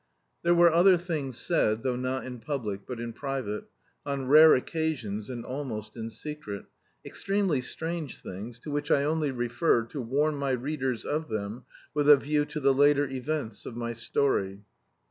[0.41, 3.65] There were other things said, though not in public, but in private,
[4.03, 6.65] on rare occasions and almost in secret,
[7.05, 12.09] extremely strange things, to which I only refer to warn my readers of them with
[12.09, 14.63] a view to the later events of my story.